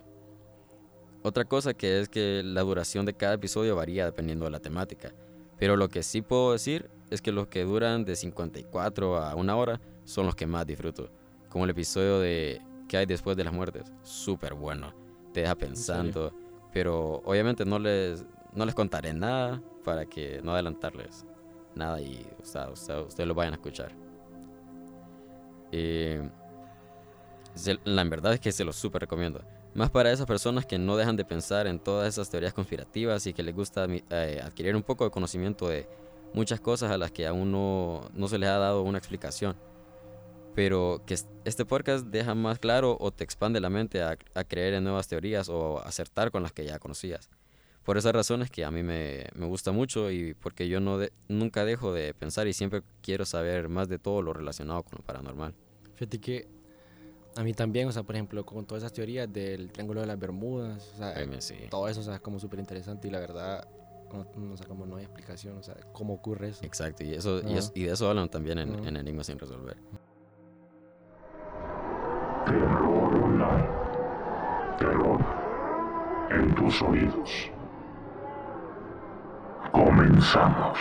Otra 1.23 1.45
cosa 1.45 1.73
que 1.73 2.01
es 2.01 2.09
que 2.09 2.41
la 2.43 2.61
duración 2.61 3.05
de 3.05 3.13
cada 3.13 3.35
episodio 3.35 3.75
varía 3.75 4.05
dependiendo 4.05 4.45
de 4.45 4.51
la 4.51 4.59
temática, 4.59 5.13
pero 5.57 5.77
lo 5.77 5.87
que 5.87 6.03
sí 6.03 6.21
puedo 6.21 6.51
decir 6.51 6.89
es 7.09 7.21
que 7.21 7.31
los 7.31 7.47
que 7.47 7.63
duran 7.63 8.03
de 8.03 8.15
54 8.15 9.17
a 9.17 9.35
una 9.35 9.55
hora 9.55 9.79
son 10.11 10.25
los 10.25 10.35
que 10.35 10.45
más 10.45 10.65
disfruto, 10.67 11.09
como 11.49 11.63
el 11.63 11.71
episodio 11.71 12.19
de 12.19 12.61
¿Qué 12.91 12.97
hay 12.97 13.05
después 13.05 13.37
de 13.37 13.45
las 13.45 13.53
muertes? 13.53 13.89
Súper 14.03 14.53
bueno, 14.53 14.93
te 15.31 15.39
deja 15.39 15.55
pensando, 15.55 16.33
pero 16.73 17.21
obviamente 17.23 17.63
no 17.63 17.79
les, 17.79 18.25
no 18.53 18.65
les 18.65 18.75
contaré 18.75 19.13
nada 19.13 19.63
para 19.85 20.05
que 20.05 20.41
no 20.43 20.51
adelantarles 20.51 21.25
nada 21.73 22.01
y 22.01 22.27
o 22.41 22.45
sea, 22.45 22.69
ustedes 22.69 23.25
lo 23.25 23.33
vayan 23.33 23.53
a 23.53 23.55
escuchar. 23.55 23.95
Eh, 25.71 26.29
la 27.85 28.03
verdad 28.03 28.33
es 28.33 28.41
que 28.41 28.51
se 28.51 28.65
lo 28.65 28.73
súper 28.73 29.03
recomiendo. 29.03 29.41
Más 29.73 29.89
para 29.89 30.11
esas 30.11 30.25
personas 30.25 30.65
que 30.65 30.77
no 30.77 30.97
dejan 30.97 31.15
de 31.15 31.23
pensar 31.23 31.67
en 31.67 31.79
todas 31.79 32.09
esas 32.09 32.29
teorías 32.29 32.53
conspirativas 32.53 33.25
y 33.25 33.31
que 33.31 33.41
les 33.41 33.55
gusta 33.55 33.87
eh, 33.87 34.41
adquirir 34.43 34.75
un 34.75 34.83
poco 34.83 35.05
de 35.05 35.11
conocimiento 35.11 35.69
de 35.69 35.87
muchas 36.33 36.59
cosas 36.59 36.91
a 36.91 36.97
las 36.97 37.09
que 37.11 37.25
aún 37.25 37.53
no, 37.53 38.01
no 38.13 38.27
se 38.27 38.37
les 38.37 38.49
ha 38.49 38.57
dado 38.57 38.81
una 38.81 38.97
explicación. 38.97 39.55
Pero 40.55 41.01
que 41.05 41.15
este 41.45 41.65
podcast 41.65 42.07
deja 42.07 42.35
más 42.35 42.59
claro 42.59 42.97
o 42.99 43.11
te 43.11 43.23
expande 43.23 43.59
la 43.59 43.69
mente 43.69 44.03
a, 44.03 44.17
creer 44.47 44.73
en 44.73 44.83
nuevas 44.83 45.07
teorías 45.07 45.49
o 45.49 45.79
acertar 45.79 46.31
con 46.31 46.43
las 46.43 46.51
que 46.51 46.65
ya 46.65 46.79
conocías. 46.79 47.29
Por 47.83 47.97
esas 47.97 48.13
razones 48.13 48.51
que 48.51 48.63
a 48.63 48.69
mí 48.69 48.83
me, 48.83 49.25
me 49.33 49.47
gusta 49.47 49.71
mucho 49.71 50.11
y 50.11 50.33
porque 50.35 50.67
yo 50.67 50.79
no 50.79 50.99
nunca 51.27 51.65
dejo 51.65 51.93
de 51.93 52.13
pensar 52.13 52.47
y 52.47 52.53
siempre 52.53 52.83
quiero 53.01 53.25
saber 53.25 53.69
más 53.69 53.89
de 53.89 53.97
todo 53.97 54.21
lo 54.21 54.33
relacionado 54.33 54.83
con 54.83 54.99
lo 54.99 55.03
paranormal. 55.03 55.55
Fíjate 55.95 56.19
que 56.19 56.47
a 57.35 57.43
mí 57.43 57.53
también, 57.53 57.87
o 57.87 57.91
sea, 57.91 58.03
por 58.03 58.15
ejemplo, 58.15 58.45
con 58.45 58.65
todas 58.65 58.83
esas 58.83 58.93
teorías 58.93 59.31
del 59.31 59.71
Triángulo 59.71 60.01
de 60.01 60.07
las 60.07 60.19
Bermudas, 60.19 60.91
o 60.95 60.97
sea, 60.97 61.13
todo 61.69 61.87
eso, 61.87 62.01
o 62.01 62.03
sea, 62.03 62.15
es 62.15 62.21
como 62.21 62.39
súper 62.39 62.59
interesante 62.59 63.07
y 63.07 63.11
la 63.11 63.19
verdad, 63.19 63.67
no, 64.35 64.57
sé 64.57 64.65
cómo 64.65 64.85
no 64.85 64.97
hay 64.97 65.05
explicación, 65.05 65.57
o 65.57 65.63
sea, 65.63 65.75
cómo 65.93 66.13
ocurre 66.13 66.49
eso. 66.49 66.63
Exacto, 66.65 67.03
y, 67.03 67.13
eso, 67.13 67.41
y, 67.73 67.83
de 67.83 67.91
eso 67.91 68.09
hablan 68.09 68.29
también 68.29 68.57
en, 68.57 68.85
en 68.85 68.97
Enigmas 68.97 69.27
sin 69.27 69.39
resolver. 69.39 69.77
Terror 72.45 73.15
online. 73.15 73.69
Terror 74.77 75.19
en 76.29 76.55
tus 76.55 76.81
oídos. 76.81 77.51
Comenzamos. 79.71 80.79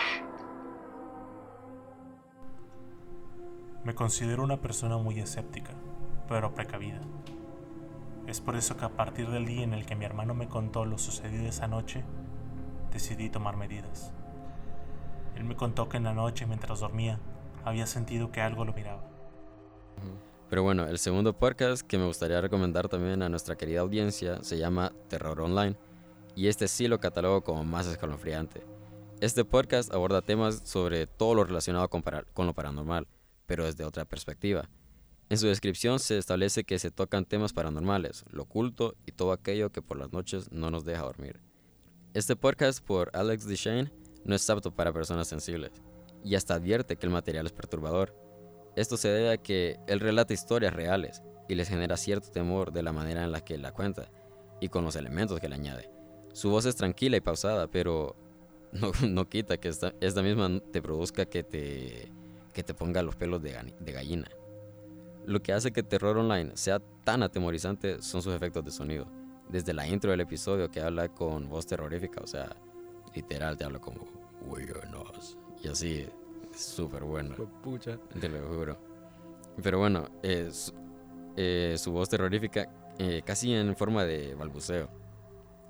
Me 3.84 3.94
considero 3.94 4.42
una 4.42 4.56
persona 4.56 4.96
muy 4.98 5.20
escéptica 5.20 5.72
pero 6.30 6.54
precavida. 6.54 7.00
Es 8.28 8.40
por 8.40 8.54
eso 8.54 8.76
que 8.76 8.84
a 8.84 8.90
partir 8.90 9.28
del 9.30 9.46
día 9.46 9.64
en 9.64 9.74
el 9.74 9.84
que 9.84 9.96
mi 9.96 10.04
hermano 10.04 10.32
me 10.32 10.48
contó 10.48 10.84
lo 10.84 10.96
sucedido 10.96 11.48
esa 11.48 11.66
noche, 11.66 12.04
decidí 12.92 13.30
tomar 13.30 13.56
medidas. 13.56 14.12
Él 15.34 15.42
me 15.42 15.56
contó 15.56 15.88
que 15.88 15.96
en 15.96 16.04
la 16.04 16.14
noche 16.14 16.46
mientras 16.46 16.78
dormía 16.78 17.18
había 17.64 17.88
sentido 17.88 18.30
que 18.30 18.42
algo 18.42 18.64
lo 18.64 18.72
miraba. 18.72 19.02
Pero 20.50 20.62
bueno, 20.62 20.86
el 20.86 20.98
segundo 20.98 21.32
podcast 21.32 21.86
que 21.86 21.96
me 21.96 22.06
gustaría 22.06 22.40
recomendar 22.40 22.88
también 22.88 23.22
a 23.22 23.28
nuestra 23.28 23.56
querida 23.56 23.80
audiencia 23.80 24.42
se 24.42 24.58
llama 24.58 24.92
Terror 25.08 25.40
Online 25.40 25.76
y 26.36 26.48
este 26.48 26.68
sí 26.68 26.88
lo 26.88 27.00
catalogo 27.00 27.42
como 27.42 27.64
más 27.64 27.86
escalofriante. 27.86 28.62
Este 29.20 29.44
podcast 29.44 29.94
aborda 29.94 30.20
temas 30.20 30.62
sobre 30.64 31.06
todo 31.06 31.34
lo 31.34 31.44
relacionado 31.44 31.88
con, 31.88 32.02
con 32.34 32.46
lo 32.46 32.52
paranormal, 32.52 33.06
pero 33.46 33.64
desde 33.64 33.84
otra 33.84 34.04
perspectiva 34.04 34.68
en 35.30 35.38
su 35.38 35.46
descripción 35.46 36.00
se 36.00 36.18
establece 36.18 36.64
que 36.64 36.80
se 36.80 36.90
tocan 36.90 37.24
temas 37.24 37.52
paranormales, 37.52 38.24
lo 38.32 38.42
oculto 38.42 38.96
y 39.06 39.12
todo 39.12 39.30
aquello 39.30 39.70
que 39.70 39.80
por 39.80 39.96
las 39.96 40.12
noches 40.12 40.50
no 40.50 40.72
nos 40.72 40.84
deja 40.84 41.02
dormir. 41.02 41.40
Este 42.14 42.34
podcast 42.34 42.84
por 42.84 43.12
Alex 43.14 43.46
Deshane 43.46 43.92
no 44.24 44.34
es 44.34 44.50
apto 44.50 44.74
para 44.74 44.92
personas 44.92 45.28
sensibles 45.28 45.70
y 46.24 46.34
hasta 46.34 46.54
advierte 46.54 46.96
que 46.96 47.06
el 47.06 47.12
material 47.12 47.46
es 47.46 47.52
perturbador. 47.52 48.12
Esto 48.76 48.96
se 48.96 49.08
debe 49.08 49.32
a 49.32 49.36
que 49.38 49.78
él 49.86 50.00
relata 50.00 50.32
historias 50.32 50.72
reales 50.72 51.22
y 51.48 51.54
les 51.54 51.68
genera 51.68 51.96
cierto 51.96 52.30
temor 52.30 52.72
de 52.72 52.82
la 52.82 52.92
manera 52.92 53.24
en 53.24 53.32
la 53.32 53.40
que 53.40 53.58
la 53.58 53.72
cuenta 53.72 54.10
y 54.60 54.68
con 54.68 54.84
los 54.84 54.96
elementos 54.96 55.40
que 55.40 55.48
le 55.48 55.56
añade. 55.56 55.90
Su 56.32 56.50
voz 56.50 56.66
es 56.66 56.76
tranquila 56.76 57.16
y 57.16 57.20
pausada, 57.20 57.66
pero 57.66 58.14
no, 59.08 59.28
quita 59.28 59.56
que 59.56 59.68
esta, 59.68 60.22
misma 60.22 60.60
te 60.72 60.80
produzca 60.80 61.24
que 61.26 61.42
te, 61.42 62.12
que 62.52 62.62
te 62.62 62.74
ponga 62.74 63.02
los 63.02 63.16
pelos 63.16 63.42
de 63.42 63.92
gallina. 63.92 64.30
Lo 65.26 65.42
que 65.42 65.52
hace 65.52 65.70
que 65.70 65.82
Terror 65.82 66.16
Online 66.18 66.52
sea 66.54 66.80
tan 67.04 67.22
atemorizante 67.22 68.02
son 68.02 68.22
sus 68.22 68.34
efectos 68.34 68.64
de 68.64 68.70
sonido. 68.70 69.06
Desde 69.48 69.74
la 69.74 69.86
intro 69.86 70.10
del 70.10 70.20
episodio 70.20 70.70
que 70.70 70.80
habla 70.80 71.08
con 71.08 71.48
voz 71.48 71.66
terrorífica, 71.66 72.20
o 72.22 72.26
sea, 72.26 72.56
literal 73.14 73.56
te 73.56 73.64
habla 73.64 73.78
como 73.78 74.06
Y 75.62 75.68
así, 75.68 76.06
súper 76.62 77.04
bueno. 77.04 77.34
Pucha. 77.62 77.98
Te 78.20 78.28
lo 78.28 78.46
juro. 78.48 78.78
Pero 79.62 79.78
bueno, 79.78 80.08
eh, 80.22 80.50
su, 81.76 81.92
voz 81.92 82.08
terrorífica 82.08 82.68
eh, 82.98 83.22
casi 83.24 83.52
en 83.52 83.76
forma 83.76 84.04
de 84.04 84.34
balbuceo. 84.34 84.88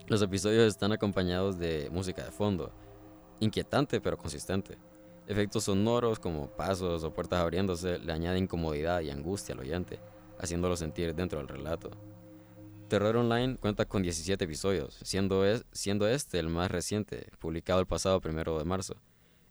Los 0.06 0.22
episodios 0.22 0.66
están 0.66 0.92
acompañados 0.92 1.58
de 1.58 1.88
música 1.90 2.24
de 2.24 2.32
fondo, 2.32 2.72
inquietante 3.40 4.00
pero 4.00 4.18
consistente. 4.18 4.78
Efectos 5.26 5.64
sonoros 5.64 6.18
como 6.18 6.48
pasos 6.50 7.04
o 7.04 7.14
puertas 7.14 7.40
abriéndose 7.40 7.98
le 7.98 8.12
añaden 8.12 8.44
incomodidad 8.44 9.00
y 9.00 9.10
angustia 9.10 9.54
al 9.54 9.60
oyente, 9.60 10.00
haciéndolo 10.38 10.76
sentir 10.76 11.14
dentro 11.14 11.38
del 11.38 11.48
relato. 11.48 11.90
Terror 12.88 13.18
Online 13.18 13.56
cuenta 13.56 13.84
con 13.84 14.02
17 14.02 14.44
episodios, 14.44 14.98
siendo, 15.04 15.44
siendo 15.70 16.08
este 16.08 16.40
el 16.40 16.48
más 16.48 16.72
reciente, 16.72 17.30
publicado 17.38 17.78
el 17.78 17.86
pasado 17.86 18.20
primero 18.20 18.58
de 18.58 18.64
marzo. 18.64 18.96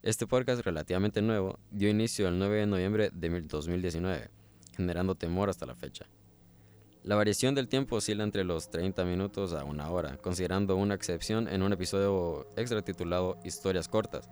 Este 0.02 0.26
podcast 0.26 0.64
relativamente 0.64 1.22
nuevo 1.22 1.60
dio 1.72 1.90
inicio 1.90 2.30
el 2.30 2.40
9 2.40 2.60
de 2.60 2.66
noviembre 2.68 3.10
de 3.12 3.42
2019, 3.42 4.30
generando 4.78 5.16
temor 5.16 5.50
hasta 5.50 5.66
la 5.66 5.76
fecha. 5.76 6.06
La 7.04 7.18
variación 7.18 7.54
del 7.54 7.68
tiempo 7.68 7.98
oscila 7.98 8.24
entre 8.24 8.46
los 8.46 8.72
30 8.72 9.04
minutos 9.04 9.52
a 9.52 9.66
una 9.66 9.90
hora, 9.90 10.16
considerando 10.16 10.78
una 10.78 10.94
excepción 10.94 11.50
en 11.50 11.64
un 11.64 11.74
episodio 11.74 12.48
extra 12.56 12.82
titulado 12.82 13.40
Historias 13.44 13.90
cortas, 13.90 14.30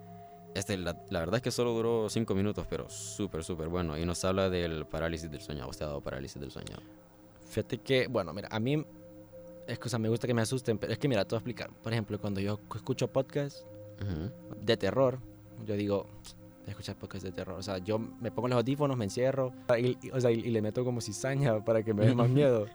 este, 0.55 0.77
la, 0.77 0.93
verdad 1.09 1.35
es 1.35 1.41
que 1.41 1.51
solo 1.51 1.73
duró 1.73 2.09
5 2.09 2.33
minutos, 2.33 2.65
pero 2.69 2.89
súper, 2.89 3.43
súper 3.43 3.67
bueno. 3.67 3.97
Y 3.97 4.05
nos 4.05 4.23
habla 4.23 4.49
del 4.49 4.85
parálisis 4.85 5.29
del 5.29 5.41
sueño. 5.41 5.67
¿Usted 5.67 5.83
ha 5.83 5.89
dado 5.89 6.01
parálisis 6.01 6.39
del 6.39 6.49
sueño? 6.49 6.77
Fíjate 7.49 7.79
que, 7.79 8.07
bueno, 8.07 8.33
mira, 8.33 8.47
a 8.49 8.59
mí 8.61 8.85
es 9.67 9.79
que, 9.79 9.99
me 9.99 10.07
gusta 10.07 10.27
que 10.27 10.33
me 10.33 10.41
asusten, 10.41 10.77
pero 10.77 10.93
es 10.93 10.97
que, 10.97 11.09
mira, 11.09 11.25
te 11.25 11.35
voy 11.35 11.37
a 11.37 11.39
explicar. 11.39 11.69
Por 11.83 11.91
ejemplo, 11.91 12.17
cuando 12.19 12.39
yo 12.39 12.57
escucho 12.73 13.11
podcasts 13.11 13.65
de 14.61 14.77
terror, 14.77 15.19
yo 15.65 15.75
digo, 15.75 16.07
escuchar 16.67 16.95
podcasts 16.95 17.23
de 17.23 17.31
terror. 17.31 17.57
O 17.57 17.63
sea, 17.63 17.77
yo 17.79 17.99
me 17.99 18.31
pongo 18.31 18.49
los 18.49 18.57
audífonos, 18.57 18.97
me 18.97 19.05
encierro 19.05 19.53
y, 19.79 19.97
o 20.11 20.19
sea, 20.19 20.31
y, 20.31 20.41
le 20.43 20.61
meto 20.61 20.83
como 20.83 21.01
cizaña 21.01 21.63
para 21.63 21.83
que 21.83 21.93
me 21.93 22.05
dé 22.05 22.15
más 22.15 22.29
miedo. 22.29 22.67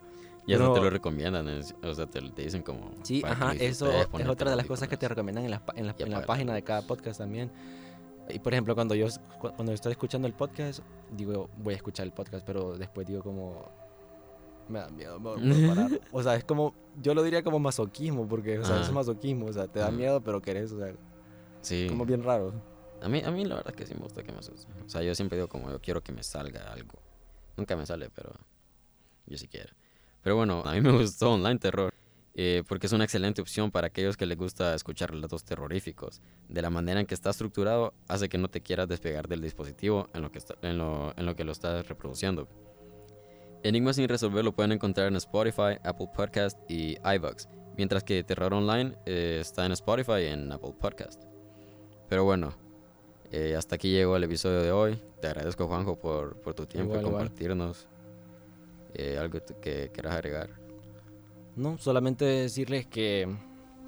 Y 0.44 0.54
eso 0.54 0.72
te 0.72 0.80
lo 0.80 0.90
recomiendan, 0.90 1.46
o 1.48 1.94
sea, 1.94 2.06
te, 2.06 2.20
dicen 2.42 2.62
como... 2.62 2.90
Sí, 3.02 3.22
ajá, 3.24 3.52
eso 3.52 3.88
es 3.92 4.28
otra 4.28 4.50
de 4.50 4.56
las 4.56 4.66
cosas 4.66 4.88
que 4.88 4.96
te 4.96 5.06
recomiendan 5.06 5.44
en 5.44 5.52
la, 5.52 5.62
en 5.76 5.86
la, 5.86 5.94
en 5.96 6.10
la 6.10 6.26
página 6.26 6.52
de 6.52 6.62
cada 6.62 6.82
podcast 6.82 7.18
también. 7.18 7.50
Y 8.28 8.40
por 8.40 8.52
ejemplo, 8.52 8.74
cuando 8.74 8.94
yo 8.96 9.06
cuando 9.38 9.72
estoy 9.72 9.92
escuchando 9.92 10.26
el 10.26 10.34
podcast, 10.34 10.80
digo, 11.16 11.48
voy 11.58 11.74
a 11.74 11.76
escuchar 11.76 12.06
el 12.06 12.12
podcast, 12.12 12.44
pero 12.44 12.76
después 12.76 13.06
digo 13.06 13.22
como, 13.22 13.70
me 14.68 14.80
da 14.80 14.88
miedo, 14.88 15.20
me 15.20 15.68
parar. 15.68 16.00
o 16.10 16.22
sea, 16.22 16.34
es 16.34 16.44
como, 16.44 16.74
yo 17.00 17.14
lo 17.14 17.22
diría 17.22 17.44
como 17.44 17.60
masoquismo, 17.60 18.26
porque, 18.26 18.58
o 18.58 18.64
sea, 18.64 18.80
es 18.80 18.90
masoquismo, 18.90 19.46
o 19.46 19.52
sea, 19.52 19.68
te 19.68 19.78
da 19.78 19.92
miedo, 19.92 20.20
pero 20.20 20.42
querés, 20.42 20.72
o 20.72 20.78
sea, 20.78 20.92
sí. 21.60 21.86
como 21.88 22.04
bien 22.04 22.24
raro. 22.24 22.52
A 23.02 23.08
mí, 23.08 23.22
a 23.24 23.30
mí 23.30 23.44
la 23.44 23.56
verdad 23.56 23.74
es 23.74 23.76
que 23.76 23.86
sí 23.86 23.94
me 23.94 24.00
gusta 24.00 24.22
que 24.22 24.32
me 24.32 24.38
asuste. 24.38 24.72
O 24.84 24.88
sea, 24.88 25.02
yo 25.02 25.14
siempre 25.14 25.36
digo 25.36 25.48
como, 25.48 25.70
yo 25.70 25.80
quiero 25.80 26.02
que 26.02 26.12
me 26.12 26.22
salga 26.22 26.72
algo. 26.72 26.98
Nunca 27.56 27.76
me 27.76 27.84
sale, 27.84 28.10
pero 28.10 28.32
yo 29.26 29.36
sí 29.36 29.48
quiero. 29.48 29.72
Pero 30.22 30.36
bueno, 30.36 30.62
a 30.64 30.72
mí 30.72 30.80
me 30.80 30.92
gustó 30.92 31.32
Online 31.32 31.58
Terror. 31.58 31.92
Eh, 32.34 32.62
porque 32.66 32.86
es 32.86 32.92
una 32.92 33.04
excelente 33.04 33.42
opción 33.42 33.70
para 33.70 33.88
aquellos 33.88 34.16
que 34.16 34.24
les 34.24 34.38
gusta 34.38 34.74
escuchar 34.74 35.10
relatos 35.10 35.44
terroríficos. 35.44 36.22
De 36.48 36.62
la 36.62 36.70
manera 36.70 37.00
en 37.00 37.06
que 37.06 37.14
está 37.14 37.30
estructurado, 37.30 37.92
hace 38.08 38.28
que 38.28 38.38
no 38.38 38.48
te 38.48 38.62
quieras 38.62 38.88
despegar 38.88 39.28
del 39.28 39.42
dispositivo 39.42 40.08
en 40.14 40.22
lo 40.22 40.32
que, 40.32 40.40
en 40.62 40.78
lo, 40.78 41.12
en 41.16 41.26
lo, 41.26 41.36
que 41.36 41.44
lo 41.44 41.52
estás 41.52 41.86
reproduciendo. 41.88 42.48
Enigma 43.62 43.92
sin 43.92 44.08
resolver 44.08 44.44
lo 44.44 44.52
pueden 44.52 44.72
encontrar 44.72 45.08
en 45.08 45.16
Spotify, 45.16 45.78
Apple 45.84 46.08
Podcast 46.14 46.58
y 46.68 46.96
iVoox, 47.04 47.46
mientras 47.76 48.02
que 48.02 48.24
Terror 48.24 48.54
Online 48.54 48.96
eh, 49.06 49.38
está 49.40 49.66
en 49.66 49.72
Spotify 49.72 50.22
y 50.22 50.26
en 50.26 50.50
Apple 50.50 50.74
Podcast. 50.80 51.22
Pero 52.08 52.24
bueno, 52.24 52.54
eh, 53.32 53.56
hasta 53.56 53.74
aquí 53.76 53.90
llegó 53.90 54.14
el 54.16 54.24
episodio 54.24 54.60
de 54.60 54.70
hoy. 54.70 55.02
Te 55.20 55.26
agradezco, 55.28 55.66
Juanjo, 55.66 55.96
por, 55.98 56.36
por 56.40 56.54
tu 56.54 56.66
tiempo 56.66 56.94
y 56.94 56.98
Igual, 56.98 57.06
igual. 57.06 57.22
compartirnos 57.24 57.86
eh, 58.94 59.16
algo 59.18 59.40
que 59.60 59.90
quieras 59.92 60.14
agregar. 60.14 60.50
No, 61.56 61.76
solamente 61.78 62.24
decirles 62.24 62.86
que, 62.86 63.28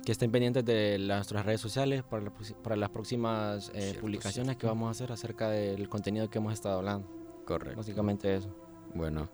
que 0.04 0.12
estén 0.12 0.30
pendientes 0.30 0.64
de 0.64 0.98
las- 0.98 1.18
nuestras 1.18 1.44
redes 1.46 1.60
sociales 1.60 2.02
para, 2.02 2.24
la 2.24 2.32
para 2.62 2.76
las 2.76 2.90
próximas 2.90 3.70
eh, 3.74 3.80
Cierto, 3.82 4.00
publicaciones 4.02 4.56
que 4.56 4.60
cierto. 4.62 4.74
vamos 4.74 4.88
a 4.88 4.90
hacer 4.92 5.12
acerca 5.12 5.48
del 5.50 5.88
contenido 5.88 6.28
que 6.30 6.38
hemos 6.38 6.52
estado 6.52 6.78
hablando. 6.78 7.08
Correcto. 7.46 7.76
Básicamente 7.76 8.34
eso. 8.34 8.48
Bueno, 8.94 9.28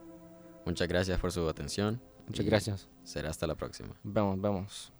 muchas 0.66 0.88
gracias 0.88 1.18
por 1.20 1.32
su 1.32 1.48
atención. 1.48 2.00
Muchas 2.26 2.46
y 2.46 2.48
gracias. 2.48 2.88
Será 3.04 3.30
hasta 3.30 3.46
la 3.46 3.54
próxima. 3.56 3.94
Vemos, 4.04 4.40
vemos. 4.40 4.92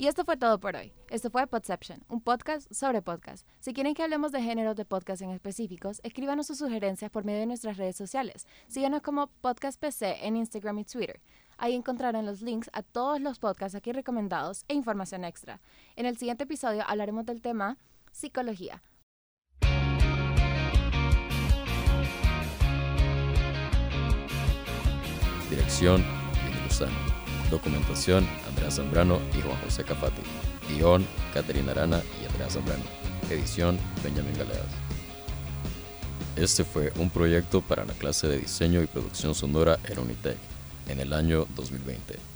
Y 0.00 0.06
esto 0.06 0.24
fue 0.24 0.38
todo 0.38 0.58
por 0.58 0.76
hoy. 0.76 0.94
Esto 1.10 1.28
fue 1.28 1.46
Podception, 1.46 2.02
un 2.08 2.22
podcast 2.22 2.72
sobre 2.72 3.02
podcast. 3.02 3.46
Si 3.58 3.74
quieren 3.74 3.92
que 3.92 4.02
hablemos 4.02 4.32
de 4.32 4.40
géneros 4.40 4.74
de 4.74 4.86
podcast 4.86 5.20
en 5.20 5.28
específicos, 5.28 6.00
escríbanos 6.02 6.46
sus 6.46 6.56
sugerencias 6.56 7.10
por 7.10 7.26
medio 7.26 7.40
de 7.40 7.46
nuestras 7.46 7.76
redes 7.76 7.96
sociales. 7.96 8.46
Síganos 8.66 9.02
como 9.02 9.26
Podcast 9.26 9.78
PC 9.78 10.26
en 10.26 10.38
Instagram 10.38 10.78
y 10.78 10.84
Twitter. 10.86 11.20
Ahí 11.58 11.74
encontrarán 11.74 12.24
los 12.24 12.40
links 12.40 12.70
a 12.72 12.82
todos 12.82 13.20
los 13.20 13.38
podcasts 13.38 13.74
aquí 13.74 13.92
recomendados 13.92 14.64
e 14.68 14.74
información 14.74 15.22
extra. 15.22 15.60
En 15.96 16.06
el 16.06 16.16
siguiente 16.16 16.44
episodio 16.44 16.82
hablaremos 16.86 17.26
del 17.26 17.42
tema 17.42 17.76
psicología. 18.10 18.82
Dirección, 25.50 26.02
Lozano. 26.64 27.19
Documentación, 27.50 28.26
Andrea 28.48 28.70
Zambrano 28.70 29.18
y 29.36 29.40
Juan 29.40 29.58
José 29.64 29.84
Capati. 29.84 30.22
Guión, 30.68 31.04
Caterina 31.34 31.72
Arana 31.72 32.00
y 32.22 32.26
Andrea 32.26 32.48
Zambrano. 32.48 32.84
Edición, 33.28 33.78
Benjamín 34.04 34.34
Galeas. 34.38 34.66
Este 36.36 36.64
fue 36.64 36.92
un 36.96 37.10
proyecto 37.10 37.60
para 37.60 37.84
la 37.84 37.92
clase 37.94 38.28
de 38.28 38.38
diseño 38.38 38.82
y 38.82 38.86
producción 38.86 39.34
sonora 39.34 39.78
en 39.84 39.98
Unitec 39.98 40.36
en 40.88 41.00
el 41.00 41.12
año 41.12 41.46
2020. 41.56 42.29